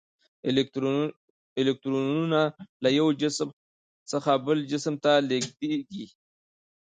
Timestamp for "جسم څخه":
3.21-4.31